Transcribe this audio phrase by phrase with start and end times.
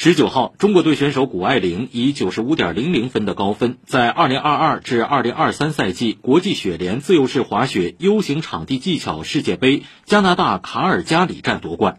[0.00, 11.98] 十九号中国队选手谷爱凌以九十五点零零分的高分在二零二二至二零二三赛季国际雪联自由式滑雪 u 型场地技巧世界杯加拿大卡尔加里站夺冠。